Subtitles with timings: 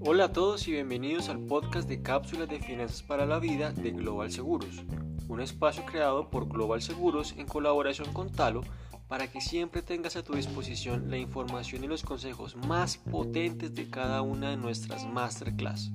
[0.00, 3.90] Hola a todos y bienvenidos al podcast de cápsulas de finanzas para la vida de
[3.90, 4.84] Global Seguros,
[5.26, 8.60] un espacio creado por Global Seguros en colaboración con Talo
[9.08, 13.90] para que siempre tengas a tu disposición la información y los consejos más potentes de
[13.90, 15.90] cada una de nuestras masterclass.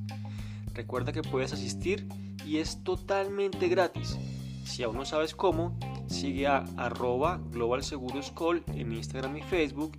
[0.73, 2.09] Recuerda que puedes asistir
[2.45, 4.17] y es totalmente gratis.
[4.65, 5.77] Si aún no sabes cómo,
[6.13, 9.97] sigue a arroba Global Seguros Call en Instagram y Facebook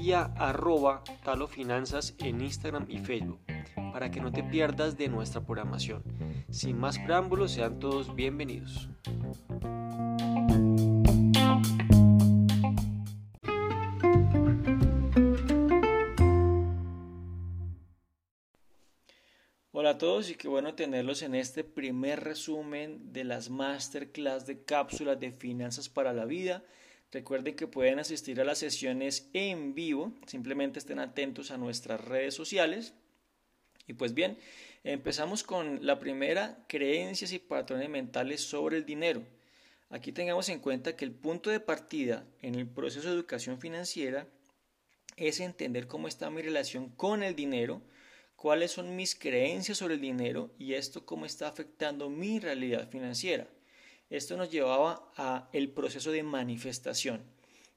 [0.00, 3.40] y a arroba talofinanzas en Instagram y Facebook
[3.92, 6.02] para que no te pierdas de nuestra programación.
[6.50, 8.88] Sin más preámbulos, sean todos bienvenidos.
[19.98, 25.32] Todos y qué bueno tenerlos en este primer resumen de las masterclass de cápsulas de
[25.32, 26.62] finanzas para la vida.
[27.12, 32.34] Recuerden que pueden asistir a las sesiones en vivo, simplemente estén atentos a nuestras redes
[32.34, 32.94] sociales
[33.86, 34.38] y pues bien,
[34.84, 39.22] empezamos con la primera, creencias y patrones mentales sobre el dinero.
[39.88, 44.26] Aquí tengamos en cuenta que el punto de partida en el proceso de educación financiera
[45.16, 47.80] es entender cómo está mi relación con el dinero,
[48.36, 53.48] cuáles son mis creencias sobre el dinero y esto cómo está afectando mi realidad financiera.
[54.08, 57.24] Esto nos llevaba a el proceso de manifestación,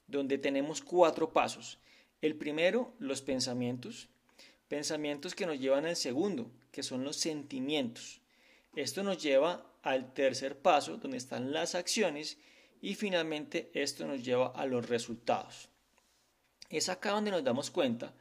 [0.08, 1.80] donde tenemos cuatro pasos.
[2.22, 4.10] El primero, los pensamientos.
[4.68, 8.22] Pensamientos que nos llevan al segundo, que son los sentimientos.
[8.76, 12.38] Esto nos lleva al tercer paso, donde están las acciones,
[12.82, 15.70] y finalmente esto nos lleva a los resultados.
[16.70, 18.14] Es acá donde nos damos cuenta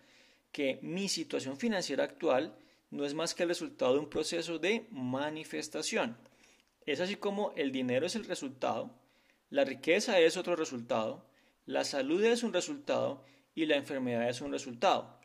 [0.53, 2.57] que mi situación financiera actual
[2.91, 6.17] no es más que el resultado de un proceso de manifestación.
[6.87, 8.91] Es así como el dinero es el resultado,
[9.51, 11.25] la riqueza es otro resultado,
[11.67, 13.25] la salud es un resultado
[13.55, 15.19] y la enfermedad es un resultado.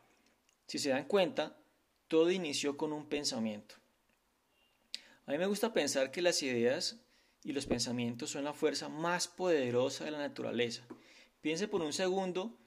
[0.66, 1.56] Si se dan cuenta,
[2.08, 3.76] todo inició con un pensamiento.
[5.26, 7.00] A mí me gusta pensar que las ideas
[7.42, 10.84] y los pensamientos son la fuerza más poderosa de la naturaleza.
[11.40, 12.58] Piense por un segundo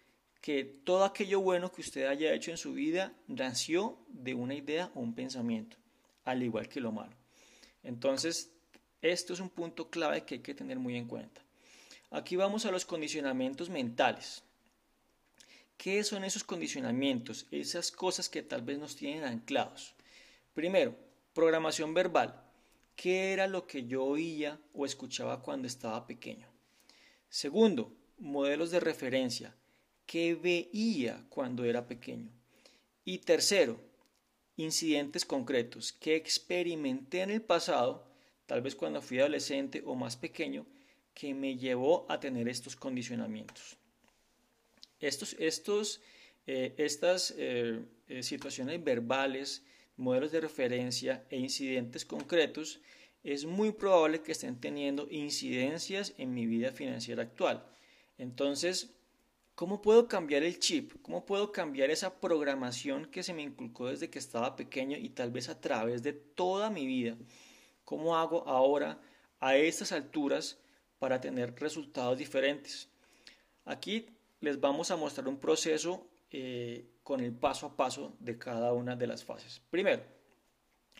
[0.41, 4.91] que todo aquello bueno que usted haya hecho en su vida nació de una idea
[4.95, 5.77] o un pensamiento,
[6.25, 7.15] al igual que lo malo.
[7.83, 8.51] Entonces,
[9.01, 11.41] esto es un punto clave que hay que tener muy en cuenta.
[12.11, 14.43] Aquí vamos a los condicionamientos mentales.
[15.77, 17.45] ¿Qué son esos condicionamientos?
[17.51, 19.93] Esas cosas que tal vez nos tienen anclados.
[20.53, 20.95] Primero,
[21.33, 22.41] programación verbal.
[22.95, 26.47] ¿Qué era lo que yo oía o escuchaba cuando estaba pequeño?
[27.29, 29.53] Segundo, modelos de referencia.
[30.07, 32.31] ¿Qué veía cuando era pequeño?
[33.03, 33.77] Y tercero,
[34.55, 35.91] incidentes concretos.
[35.91, 38.07] ¿Qué experimenté en el pasado,
[38.45, 40.65] tal vez cuando fui adolescente o más pequeño,
[41.13, 43.75] que me llevó a tener estos condicionamientos?
[45.01, 46.01] Estos, estos,
[46.47, 49.65] eh, estas eh, eh, situaciones verbales,
[49.97, 52.79] modelos de referencia e incidentes concretos,
[53.25, 57.65] es muy probable que estén teniendo incidencias en mi vida financiera actual.
[58.17, 58.96] Entonces,
[59.57, 61.01] ¿cómo puedo cambiar el chip?
[61.01, 65.31] ¿Cómo puedo cambiar esa programación que se me inculcó desde que estaba pequeño y tal
[65.31, 67.17] vez a través de toda mi vida?
[67.83, 69.01] ¿Cómo hago ahora
[69.39, 70.59] a estas alturas
[70.99, 72.87] para tener resultados diferentes?
[73.65, 74.05] Aquí
[74.41, 78.95] les vamos a mostrar un proceso eh, con el paso a paso de cada una
[78.95, 79.59] de las fases.
[79.71, 80.03] Primero,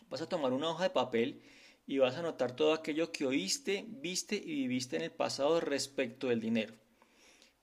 [0.09, 1.44] vas a tomar una hoja de papel
[1.85, 6.29] y vas a anotar todo aquello que oíste, viste y viviste en el pasado respecto
[6.29, 6.74] del dinero.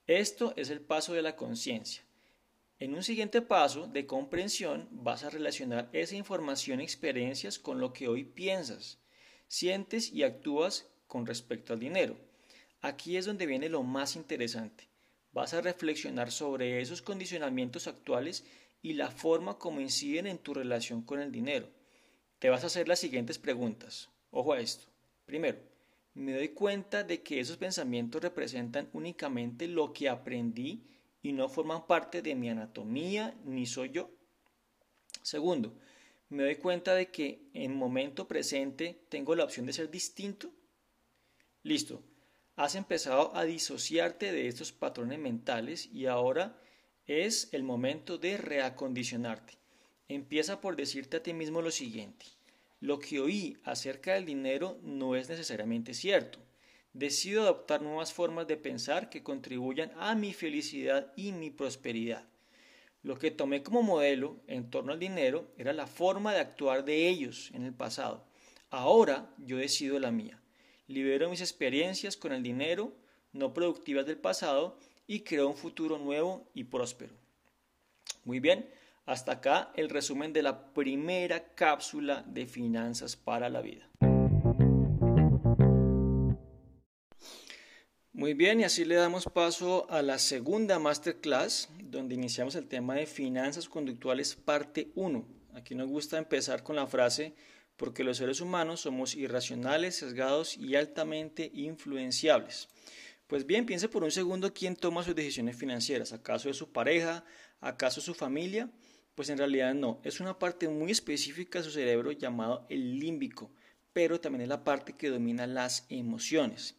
[0.07, 2.05] Esto es el paso de la conciencia.
[2.79, 7.93] En un siguiente paso de comprensión vas a relacionar esa información y experiencias con lo
[7.93, 8.99] que hoy piensas,
[9.49, 12.17] sientes y actúas con respecto al dinero.
[12.81, 14.89] Aquí es donde viene lo más interesante
[15.35, 18.45] vas a reflexionar sobre esos condicionamientos actuales
[18.81, 21.69] y la forma como inciden en tu relación con el dinero.
[22.39, 24.09] Te vas a hacer las siguientes preguntas.
[24.31, 24.87] Ojo a esto.
[25.27, 25.59] Primero,
[26.15, 30.85] me doy cuenta de que esos pensamientos representan únicamente lo que aprendí
[31.23, 34.11] y no forman parte de mi anatomía ni soy yo.
[35.23, 35.77] Segundo,
[36.29, 40.53] me doy cuenta de que en momento presente tengo la opción de ser distinto.
[41.63, 42.03] Listo,
[42.57, 46.61] has empezado a disociarte de estos patrones mentales y ahora
[47.07, 49.55] es el momento de reacondicionarte.
[50.09, 52.27] Empieza por decirte a ti mismo lo siguiente.
[52.85, 56.39] Lo que oí acerca del dinero no es necesariamente cierto.
[56.93, 62.27] Decido adoptar nuevas formas de pensar que contribuyan a mi felicidad y mi prosperidad.
[63.03, 67.09] Lo que tomé como modelo en torno al dinero era la forma de actuar de
[67.09, 68.27] ellos en el pasado.
[68.69, 70.39] Ahora yo decido la mía
[70.87, 72.93] libero mis experiencias con el dinero
[73.33, 74.77] no productivas del pasado
[75.07, 77.15] y creó un futuro nuevo y próspero.
[78.25, 78.69] Muy bien,
[79.07, 83.89] hasta acá el resumen de la primera cápsula de finanzas para la vida.
[88.13, 92.95] Muy bien, y así le damos paso a la segunda masterclass, donde iniciamos el tema
[92.95, 95.27] de finanzas conductuales parte 1.
[95.55, 97.35] Aquí nos gusta empezar con la frase,
[97.77, 102.69] porque los seres humanos somos irracionales, sesgados y altamente influenciables.
[103.27, 106.13] Pues bien, piense por un segundo quién toma sus decisiones financieras.
[106.13, 107.25] ¿Acaso es su pareja?
[107.61, 108.71] ¿Acaso es su familia?
[109.15, 113.51] Pues en realidad no, es una parte muy específica de su cerebro llamado el límbico,
[113.93, 116.75] pero también es la parte que domina las emociones.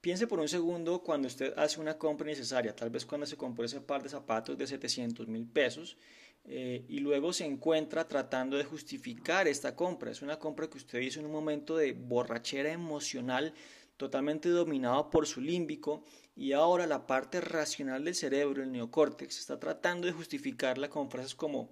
[0.00, 3.64] Piense por un segundo cuando usted hace una compra necesaria, tal vez cuando se compró
[3.64, 5.98] ese par de zapatos de 700 mil pesos
[6.46, 10.10] eh, y luego se encuentra tratando de justificar esta compra.
[10.10, 13.52] Es una compra que usted hizo en un momento de borrachera emocional
[14.00, 19.60] totalmente dominado por su límbico y ahora la parte racional del cerebro, el neocórtex, está
[19.60, 21.70] tratando de justificarla con frases como,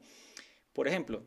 [0.74, 1.24] por ejemplo,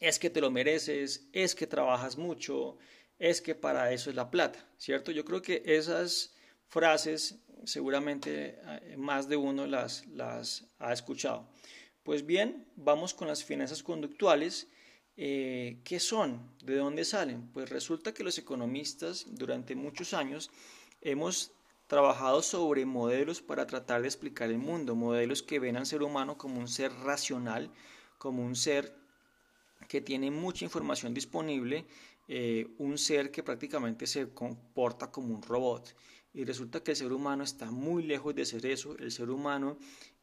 [0.00, 2.76] es que te lo mereces, es que trabajas mucho,
[3.20, 5.12] es que para eso es la plata, ¿cierto?
[5.12, 6.34] Yo creo que esas
[6.66, 11.48] frases seguramente eh, más de uno las, las ha escuchado.
[12.02, 14.66] Pues bien, vamos con las finanzas conductuales.
[15.22, 16.40] Eh, ¿Qué son?
[16.64, 17.46] ¿De dónde salen?
[17.52, 20.50] Pues resulta que los economistas durante muchos años
[21.02, 21.52] hemos
[21.88, 26.38] trabajado sobre modelos para tratar de explicar el mundo, modelos que ven al ser humano
[26.38, 27.70] como un ser racional,
[28.16, 28.96] como un ser
[29.88, 31.84] que tiene mucha información disponible
[32.26, 35.94] eh, un ser que prácticamente se comporta como un robot.
[36.32, 38.96] Y resulta que el ser humano está muy lejos de ser eso.
[38.96, 39.76] El ser humano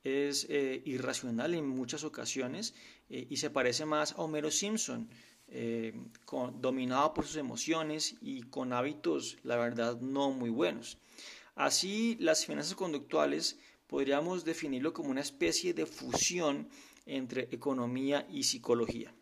[0.07, 2.73] es eh, irracional en muchas ocasiones
[3.09, 5.09] eh, y se parece más a Homero Simpson,
[6.59, 10.97] dominado por sus emociones y con hábitos, la verdad, no muy buenos.
[11.55, 13.57] Así, las finanzas conductuales
[13.87, 16.69] podríamos definirlo como una especie de fusión
[17.05, 19.13] entre economía y psicología.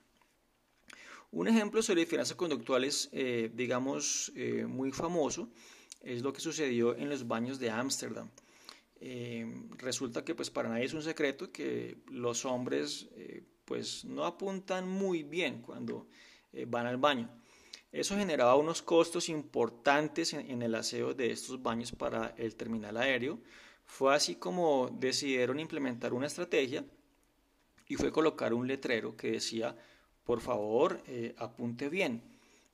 [1.32, 5.50] Un ejemplo sobre finanzas conductuales, eh, digamos, eh, muy famoso,
[6.02, 8.30] es lo que sucedió en los baños de Ámsterdam.
[9.02, 9.46] Eh,
[9.78, 13.10] resulta que pues para nadie es un secreto que los hombres
[13.66, 16.08] pues no apuntan muy bien cuando
[16.68, 17.30] van al baño.
[17.92, 23.40] Eso generaba unos costos importantes en, el aseo de estos baños para el terminal aéreo.
[23.86, 26.86] Fue así como decidieron implementar una estrategia
[27.88, 29.76] y fue colocar un letrero que decía
[30.26, 32.22] por favor, eh, apunte bien.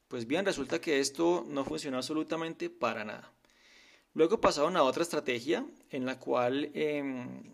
[0.07, 3.31] Pues bien, resulta que esto no funcionó absolutamente para nada.
[4.13, 7.53] Luego pasaron a otra estrategia en la cual em,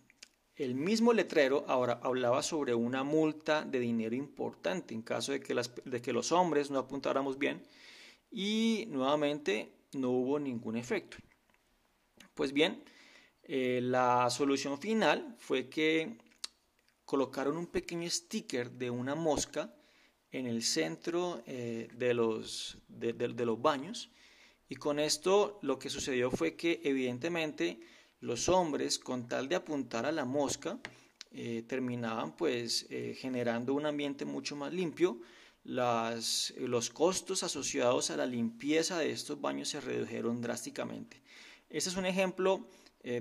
[0.56, 6.14] el mismo letrero ahora hablaba sobre una multa de dinero importante en caso de que,
[6.14, 7.62] los hombres no apuntáramos bien
[8.32, 11.18] y nuevamente no hubo ningún efecto.
[12.34, 12.84] Pues bien,
[13.44, 16.18] eh, la solución final fue que
[17.06, 19.74] colocaron un pequeño sticker de una mosca
[20.32, 22.78] en el centro eh, de, los
[23.62, 24.10] baños
[24.70, 27.80] y con esto lo que sucedió fue que evidentemente
[28.20, 30.80] los hombres con tal de apuntar a la mosca
[31.32, 35.20] eh, terminaban pues eh, generando un ambiente mucho más limpio.
[35.64, 41.22] Las, los costos asociados a la limpieza de estos baños se redujeron drásticamente.
[41.70, 42.68] Este es un ejemplo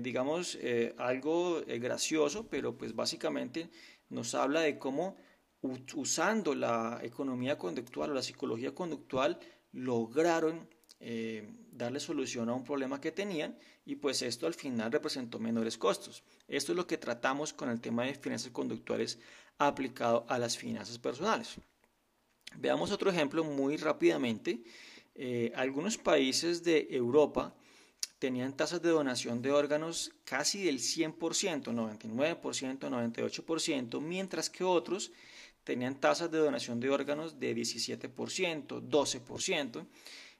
[0.01, 0.57] digamos
[0.97, 3.69] algo gracioso pero pues básicamente
[4.09, 5.15] nos habla de cómo
[5.95, 9.39] usando la economía conductual o la psicología conductual,
[9.71, 10.67] lograron
[10.99, 15.77] eh, darle solución a un problema que tenían y pues esto al final representó menores
[15.77, 16.23] costos.
[16.47, 19.19] Esto es lo que tratamos con el tema de finanzas conductuales
[19.59, 21.55] aplicado a las finanzas personales.
[22.55, 24.63] Veamos otro ejemplo muy rápidamente.
[25.15, 27.55] Eh, algunos países de Europa
[28.19, 31.17] tenían tasas de donación de órganos casi del 100%,
[31.71, 35.11] 99%, 98%, mientras que otros
[35.63, 39.85] tenían tasas de donación de órganos de 17%, 12%.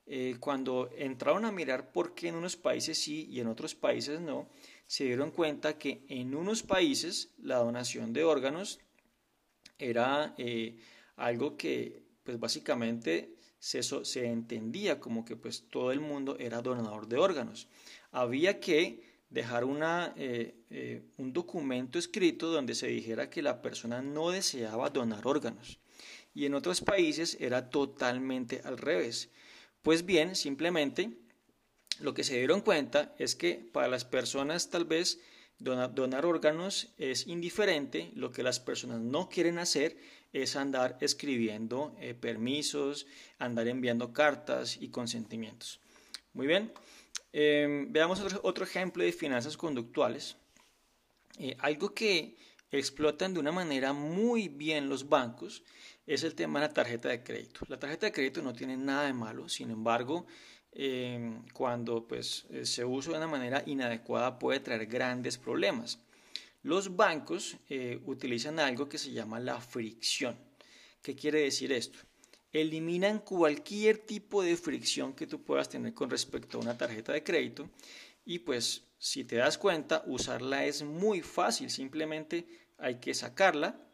[0.09, 4.21] Eh, cuando entraron a mirar por qué en unos países sí y en otros países
[4.21, 4.47] no,
[4.85, 8.79] se dieron cuenta que en unos países la donación de órganos
[9.77, 10.77] era eh,
[11.17, 13.81] algo que pues básicamente se,
[14.25, 17.67] entendía como que pues todo el mundo era donador de órganos.
[18.11, 24.29] Había que dejar una, eh, un documento escrito donde se dijera que la persona no
[24.29, 25.79] deseaba donar órganos.
[26.33, 29.31] Y en otros países era totalmente al revés.
[29.81, 31.11] Pues bien, simplemente
[31.99, 35.19] lo que se dieron cuenta es que para las personas tal vez
[35.59, 39.97] donar, órganos es indiferente, lo que las personas no quieren hacer
[40.33, 43.07] es andar escribiendo eh, permisos,
[43.39, 45.79] andar enviando cartas y consentimientos.
[46.33, 46.71] Muy bien,
[47.39, 50.37] Em, veamos otro, ejemplo de finanzas conductuales.
[51.37, 52.35] Eh, algo que
[52.71, 55.63] explotan de una manera muy bien los bancos
[56.07, 57.59] es el tema de la tarjeta de crédito.
[57.67, 60.25] La tarjeta de crédito no tiene nada de malo, sin embargo,
[60.71, 65.99] em, cuando pues, eh, se usa de una manera inadecuada puede traer grandes problemas.
[66.63, 70.37] Los bancos eh, utilizan algo que se llama la fricción.
[71.01, 71.99] ¿Qué quiere decir esto?
[72.53, 77.23] Eliminan cualquier tipo de fricción que tú puedas tener con respecto a una tarjeta de
[77.23, 77.69] crédito
[78.25, 82.47] y pues si te das cuenta usarla es muy fácil, simplemente
[82.77, 83.86] hay que sacarla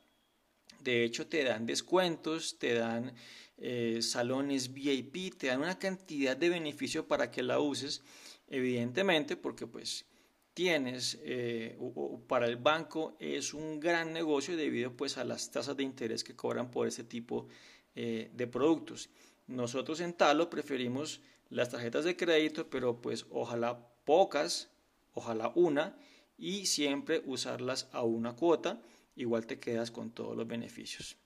[0.83, 3.13] de hecho, te dan descuentos, te dan
[3.57, 8.03] eh, salones VIP, te dan una cantidad de beneficio para que la uses,
[8.47, 10.05] evidentemente, porque pues
[10.53, 15.75] tienes eh, o, para el banco es un gran negocio debido pues a las tasas
[15.75, 17.47] de interés que cobran por este tipo
[17.95, 19.09] eh, de productos.
[19.47, 24.69] Nosotros en Talo preferimos las tarjetas de crédito, pero pues ojalá pocas,
[25.13, 25.95] ojalá una
[26.37, 28.81] y siempre usarlas a una cuota
[29.15, 31.17] igual te quedas con todos los beneficios.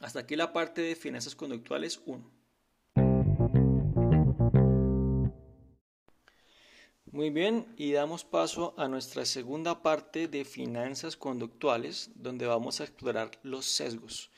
[0.00, 2.30] Hasta aquí la parte de finanzas conductuales 1.
[7.14, 12.84] Muy bien, y damos paso a nuestra segunda parte de finanzas conductuales, donde vamos a
[12.84, 14.32] explorar los sesgos.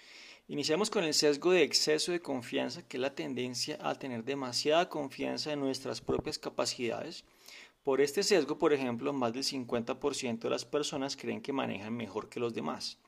[0.47, 4.91] Iniciamos con el sesgo de exceso de confianza, que es la tendencia a tener demasiada
[4.91, 7.25] confianza en nuestras propias capacidades
[7.87, 12.29] por este sesgo, por ejemplo, más del 50% de las personas creen que manejan mejor
[12.29, 12.99] que los demás.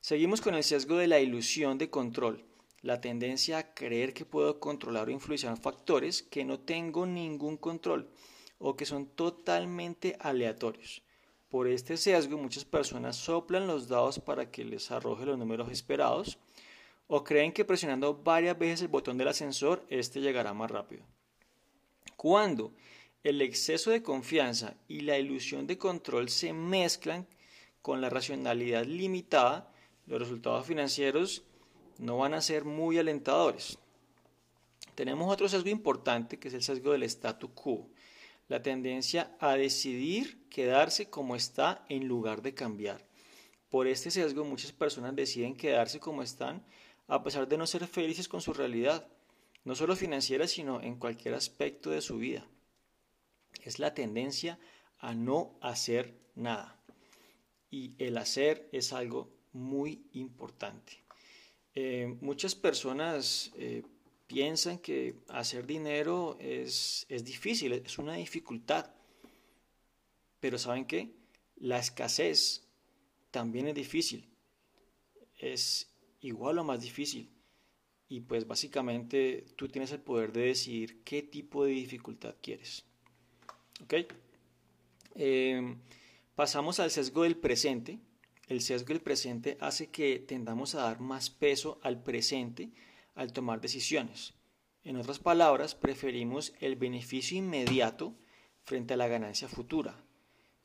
[0.00, 2.44] Seguimos con el sesgo de la ilusión de control,
[2.80, 8.10] la tendencia a creer que puedo controlar o influenciar factores que no tengo ningún control
[8.58, 11.04] o que son totalmente aleatorios.
[11.48, 16.38] Por este sesgo muchas personas soplan los dados para que les arroje los números esperados
[17.06, 21.04] o creen que presionando varias veces el botón del ascensor este llegará más rápido.
[22.16, 22.72] Cuando
[23.24, 27.26] el exceso de confianza y la ilusión de control se mezclan
[27.80, 29.72] con la racionalidad limitada,
[30.06, 31.44] los resultados financieros
[31.98, 33.78] no van a ser muy alentadores.
[34.96, 37.88] Tenemos otro sesgo importante que es el sesgo del statu quo,
[38.48, 43.06] la tendencia a decidir quedarse como está en lugar de cambiar.
[43.70, 46.64] Por este sesgo muchas personas deciden quedarse como están
[47.06, 49.06] a pesar de no ser felices con su realidad,
[49.64, 52.46] no solo financiera, sino en cualquier aspecto de su vida
[53.62, 54.58] es la tendencia
[54.98, 56.80] a no hacer nada.
[57.70, 61.02] Y el hacer es algo muy importante.
[61.74, 63.82] Eh, muchas personas eh,
[64.26, 68.90] piensan que hacer dinero es, es difícil, es una dificultad.
[70.40, 71.14] Pero ¿saben qué?
[71.56, 72.66] La escasez
[73.30, 74.28] también es difícil.
[75.38, 77.30] Es igual o más difícil.
[78.08, 82.84] Y pues básicamente tú tienes el poder de decidir qué tipo de dificultad quieres.
[85.14, 85.78] Em,
[86.34, 87.98] pasamos al sesgo del presente.
[88.48, 92.70] El sesgo del presente hace que tendamos a dar más peso al presente
[93.14, 94.34] al tomar decisiones.
[94.84, 98.14] En otras palabras, preferimos el beneficio inmediato
[98.64, 100.02] frente a la ganancia futura.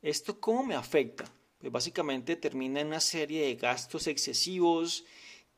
[0.02, 1.24] ¿Esto cómo me afecta?
[1.58, 5.04] Pues básicamente termina en una serie de gastos excesivos,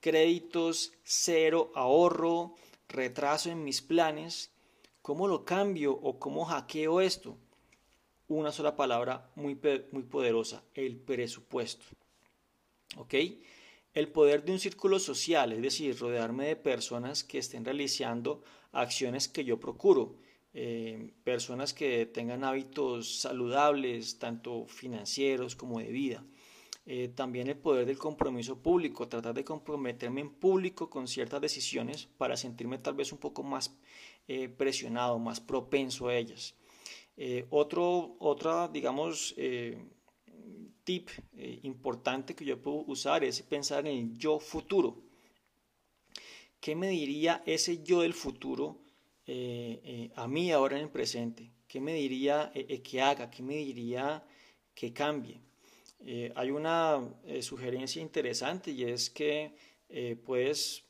[0.00, 2.54] créditos, cero ahorro,
[2.88, 4.50] retraso en mis planes.
[5.02, 7.38] ¿Cómo lo cambio o cómo hackeo esto?
[8.38, 9.58] Una sola palabra muy,
[9.92, 11.84] muy poderosa, el presupuesto.
[12.96, 13.14] ¿Ok?
[13.92, 19.28] El poder de un círculo social, es decir, rodearme de personas que estén realizando acciones
[19.28, 20.16] que yo procuro,
[20.54, 26.24] eh, personas que tengan hábitos saludables, tanto financieros como de vida.
[26.86, 32.08] Eh, también el poder del compromiso público, tratar de comprometerme en público con ciertas decisiones
[32.16, 33.76] para sentirme tal vez un poco más
[34.28, 36.54] eh, presionado, más propenso a ellas.
[37.16, 39.76] Eh, otro, otra, digamos, eh,
[40.84, 45.02] tip eh, importante que yo puedo usar es pensar en el yo futuro.
[46.60, 48.78] ¿Qué me diría ese yo del futuro
[50.16, 51.52] a mí ahora en el presente?
[51.68, 52.52] ¿Qué me diría
[52.82, 53.30] que haga?
[53.30, 54.24] ¿Qué me diría
[54.74, 55.40] que cambie?
[56.34, 57.08] hay una
[57.40, 59.54] sugerencia interesante y es que
[60.26, 60.84] puedes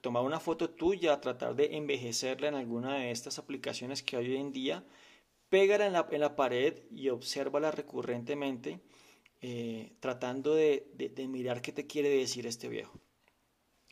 [0.00, 4.36] tomar una foto tuya, tratar de envejecerla en alguna de estas aplicaciones que hay hoy
[4.36, 4.84] en día
[5.48, 8.80] pégala en la, pared y obsérvala recurrentemente,
[9.40, 12.98] eh, tratando de, de, mirar qué te quiere decir este viejo.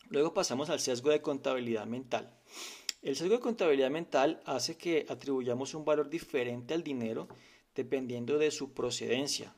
[0.08, 2.32] Luego pasamos al sesgo de contabilidad mental.
[3.02, 7.28] El sesgo de contabilidad mental hace que atribuyamos un valor diferente al dinero
[7.74, 9.54] dependiendo de su procedencia.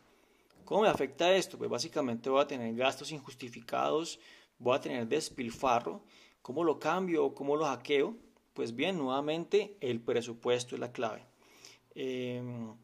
[0.65, 1.59] ¿Cómo me afecta esto?
[1.59, 4.19] Pues básicamente voy a tener gastos injustificados,
[4.59, 6.03] voy a tener despilfarro.
[6.43, 8.17] ¿Cómo lo cambio o cómo lo hackeo?
[8.53, 11.25] Pues bien, nuevamente el presupuesto es la clave.
[11.99, 12.75] Em,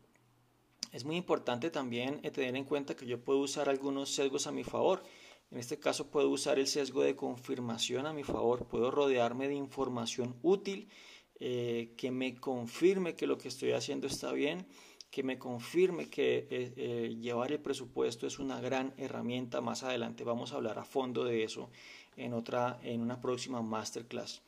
[0.90, 4.52] es muy importante también eh, tener en cuenta que yo puedo usar algunos sesgos a
[4.52, 5.02] mi favor.
[5.50, 8.66] En este caso puedo usar el sesgo de confirmación a mi favor.
[8.66, 10.88] Puedo rodearme de información útil
[11.38, 14.66] eh, que me confirme que lo que estoy haciendo está bien,
[15.10, 19.60] que me confirme que eh, llevar el presupuesto es una gran herramienta.
[19.60, 21.70] Más adelante vamos a hablar a fondo de eso
[22.16, 24.40] en, otra, en una próxima masterclass.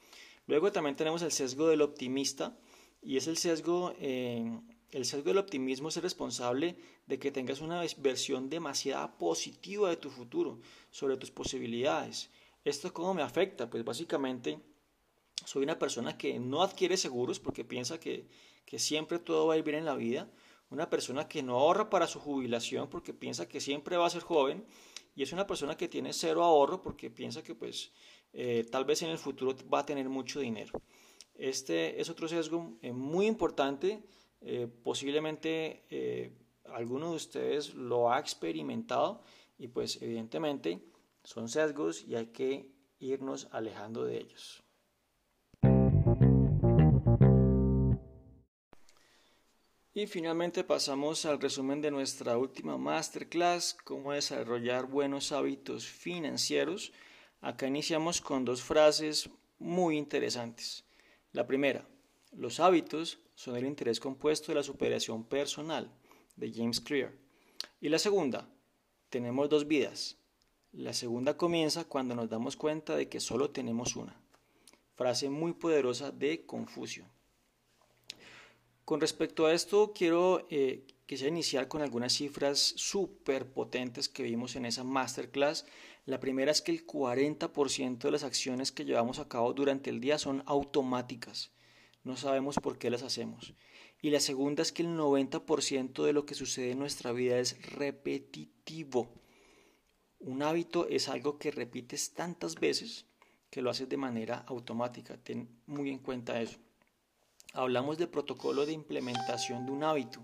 [0.47, 2.56] Luego también tenemos el sesgo del optimista
[3.04, 3.94] y es el sesgo
[4.94, 9.96] el sesgo del optimismo es el responsable de que tengas una versión demasiado positiva de
[9.96, 10.61] tu futuro,
[10.92, 12.30] sobre tus posibilidades.
[12.64, 13.68] ¿Esto cómo me afecta?
[13.68, 14.61] Pues básicamente
[15.44, 18.28] soy una persona que no adquiere seguros porque piensa que,
[18.64, 20.30] que siempre todo va a ir bien en la vida.
[20.70, 24.23] Una persona que no ahorra para su jubilación porque piensa que siempre va a ser
[24.23, 24.64] joven.
[25.16, 27.90] Y es una persona que tiene cero ahorro porque piensa que pues
[28.32, 30.80] eh, tal vez en el futuro va a tener mucho dinero.
[31.35, 34.03] Este es otro sesgo eh, muy importante
[34.47, 36.31] eh, posiblemente eh,
[36.67, 39.23] alguno de ustedes lo ha experimentado
[39.57, 40.85] y pues evidentemente
[41.23, 44.62] son sesgos y hay que irnos alejando de ellos.
[49.95, 56.93] Y finalmente pasamos al resumen de nuestra última masterclass, cómo desarrollar buenos hábitos financieros.
[57.41, 60.84] Acá iniciamos con dos frases muy interesantes.
[61.35, 61.85] La primera,
[62.31, 65.91] los hábitos son el interés compuesto de la superación personal,
[66.37, 67.12] de James Clear.
[67.81, 68.49] Y la segunda,
[69.11, 70.17] tenemos dos vidas.
[70.71, 74.17] La segunda comienza cuando nos damos cuenta de que solo tenemos una.
[74.95, 77.05] Frase muy poderosa de Confucio.
[78.85, 84.67] Con respecto a esto, quiero eh, iniciar con algunas cifras súper potentes que vimos en
[84.67, 85.67] esa masterclass.
[86.06, 90.00] La primera es que el 40% de las acciones que llevamos a cabo durante el
[90.00, 91.54] día son automáticas
[92.04, 93.54] no sabemos por qué las hacemos.
[94.00, 97.61] Y la segunda es que el 90% de lo que sucede en nuestra vida es
[97.73, 99.11] repetitivo.
[100.21, 103.06] Un hábito es algo que repites tantas veces
[103.50, 105.17] que lo haces de manera automática.
[105.17, 106.58] Ten muy en cuenta eso.
[107.54, 110.21] Hablamos de protocolo de implementación de un hábito.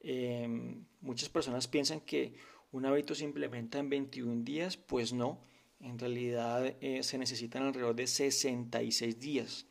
[0.00, 2.34] Em, muchas personas piensan que
[2.72, 5.40] un hábito se implementa en 21 días, pues no.
[5.80, 9.66] En realidad eh, se necesitan alrededor de 66 días.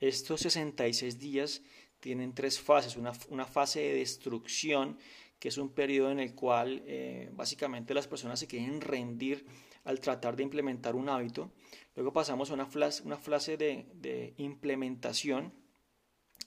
[0.00, 1.62] Estos 66 días
[2.00, 2.96] tienen tres fases.
[2.96, 4.98] Una, fase de destrucción,
[5.38, 9.46] que es un periodo en el cual eh, básicamente las personas se quieren rendir
[9.84, 11.52] al tratar de implementar un hábito.
[11.94, 15.52] Luego pasamos a una fase, una fase de, implementación,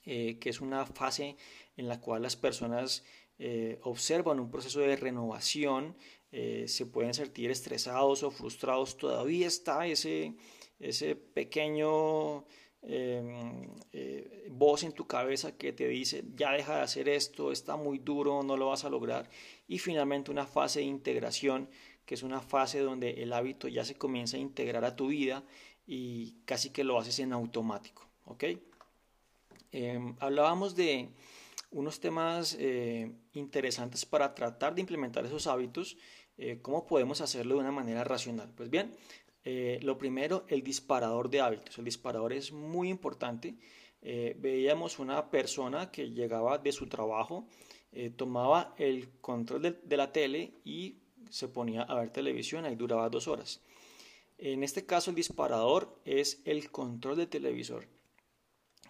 [0.06, 1.38] eh, que es una fase
[1.78, 3.04] en la cual las personas
[3.40, 5.96] eh, observan un proceso de renovación,
[6.66, 8.98] se pueden sentir estresados o frustrados.
[8.98, 10.34] Todavía está ese,
[10.80, 12.48] ese pequeño
[12.86, 17.78] Em, eh, voz en tu cabeza que te dice ya deja de hacer esto, está
[17.78, 19.30] muy duro, no lo vas a lograr.
[19.68, 21.70] Y finalmente una fase de integración,
[22.06, 25.46] que es una fase donde el hábito ya se comienza a integrar a tu vida
[25.88, 28.10] y casi que lo haces en automático.
[28.26, 28.44] ¿ok?
[29.74, 31.10] Em, hablábamos de
[31.72, 35.98] unos temas eh, interesantes para tratar de implementar esos hábitos,
[36.38, 38.54] eh, cómo podemos hacerlo de una manera racional.
[38.56, 38.96] Pues bien,
[39.44, 41.80] eh, lo primero, el disparador de hábitos.
[41.80, 43.58] El disparador es muy importante.
[44.02, 47.48] Veíamos una persona que llegaba de su trabajo,
[48.18, 50.98] tomaba el control de, la tele y
[51.30, 53.62] se ponía a ver televisión, ahí duraba dos horas.
[54.38, 57.88] En este caso el disparador es el control del televisor.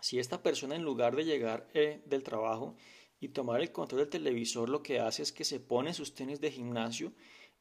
[0.03, 2.75] Si esta persona en lugar de llegar del trabajo
[3.21, 6.41] y tomar el control del televisor lo que hace es que se pone sus tenis
[6.41, 7.13] de gimnasio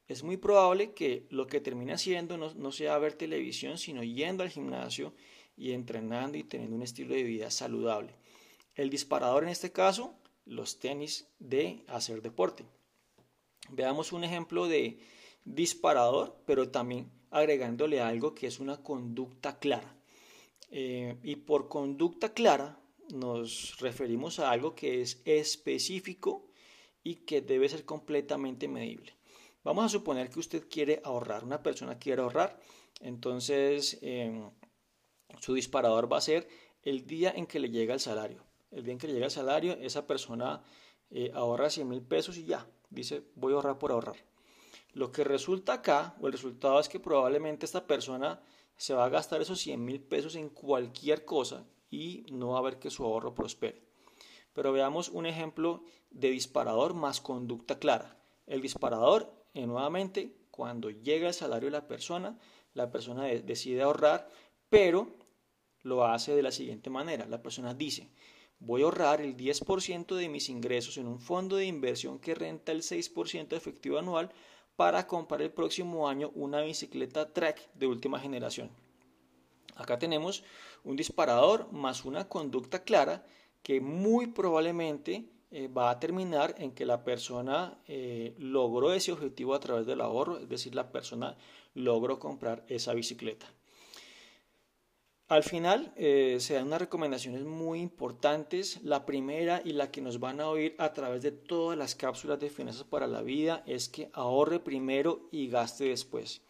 [0.08, 4.50] es muy probable que lo que termine haciendo no, sea ver televisión, sino yendo al
[4.50, 5.14] gimnasio
[5.56, 8.16] y entrenando y teniendo un estilo de vida saludable.
[8.74, 10.12] El disparador en este caso,
[10.44, 12.64] los tenis de hacer deporte.
[13.70, 14.98] Veamos un ejemplo de
[15.44, 20.01] disparador, pero también agregándole algo que es una conducta clara.
[20.74, 22.80] Eh, y por conducta clara
[23.10, 26.46] nos referimos a algo que es específico
[27.04, 29.14] y que debe ser completamente medible.
[29.64, 32.58] Vamos a suponer que usted quiere ahorrar, una persona quiere ahorrar,
[33.00, 34.50] entonces em,
[35.40, 36.48] su disparador va a ser
[36.82, 38.42] el día en que le llega el salario.
[38.70, 40.62] El día en que le llega el salario, esa persona
[41.10, 44.16] eh, ahorra 100 mil pesos y ya, dice voy a ahorrar por ahorrar.
[44.94, 48.40] Lo que resulta acá, o el resultado es que probablemente esta persona
[48.82, 52.62] se va a gastar esos 100 mil pesos en cualquier cosa y no va a
[52.62, 53.80] ver que su ahorro prospere.
[54.54, 58.18] Pero veamos un ejemplo de disparador más conducta clara.
[58.44, 62.40] El disparador y nuevamente, cuando llega el salario de la persona,
[62.74, 64.28] la persona decide ahorrar,
[64.68, 65.14] pero
[65.82, 67.26] lo hace de la siguiente manera.
[67.26, 68.10] La persona dice,
[68.58, 72.72] voy a ahorrar el 10% de mis ingresos en un fondo de inversión que renta
[72.72, 74.32] el 6% efectivo anual
[74.76, 78.70] para comprar el próximo año una bicicleta Trek de última generación.
[79.76, 80.44] Acá tenemos
[80.84, 83.24] un disparador más una conducta clara
[83.62, 89.54] que muy probablemente eh, va a terminar en que la persona eh, logró ese objetivo
[89.54, 91.36] a través del ahorro, es decir, la persona
[91.74, 93.46] logró comprar esa bicicleta.
[95.32, 98.80] Al final eh, se dan unas recomendaciones muy importantes.
[98.82, 102.38] La primera y la que nos van a oír a través de todas las cápsulas
[102.38, 106.42] de finanzas para la vida es que ahorre primero y gaste después.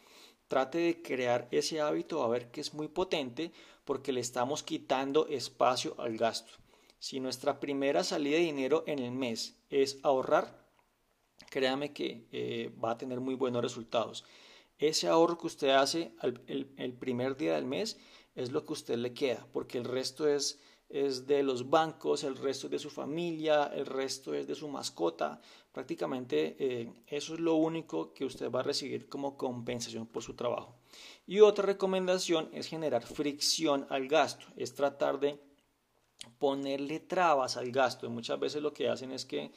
[0.48, 3.52] Trate de crear ese hábito a ver que es muy potente
[3.84, 6.54] porque le estamos quitando espacio al gasto.
[6.98, 10.66] Si nuestra primera salida de dinero en el mes es ahorrar,
[11.50, 14.24] créame que eh, va a tener muy buenos resultados.
[14.80, 16.10] Ese ahorro que usted hace
[16.48, 17.96] el primer día del mes
[18.34, 22.24] es lo que a usted le queda, porque el resto es, es de los bancos,
[22.24, 25.40] el resto es de su familia, el resto es de su mascota.
[25.72, 30.34] Prácticamente eh, eso es lo único que usted va a recibir como compensación por su
[30.34, 30.76] trabajo.
[31.26, 35.40] Y otra recomendación es generar fricción al gasto, es tratar de
[36.38, 38.08] ponerle trabas al gasto.
[38.10, 39.50] muchas veces lo que hacen es que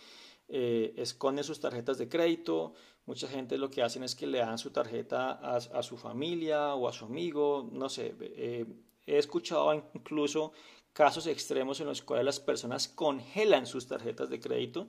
[0.48, 2.74] eh, esconden sus tarjetas de crédito,
[3.06, 6.88] mucha gente lo que hacen es que le dan su tarjeta a, su familia o
[6.88, 8.66] a su amigo, no sé, eh,
[9.06, 10.54] he escuchado incluso
[10.94, 14.88] casos extremos en los cuales las personas congelan sus tarjetas de crédito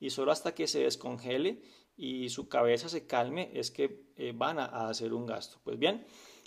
[0.00, 1.62] y solo hasta que se descongele
[1.96, 5.58] y su cabeza se calme es que eh, van a hacer un gasto.
[5.62, 6.04] Pues bien,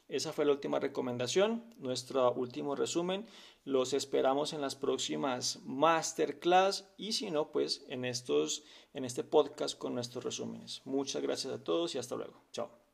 [0.10, 3.26] esa fue la última recomendación, nuestro último resumen.
[3.68, 9.78] Los esperamos en las próximas masterclass y si no, pues en estos en este podcast
[9.78, 10.82] con nuestros resúmenes.
[10.86, 12.46] Muchas gracias a todos y hasta luego.
[12.54, 12.87] Chao.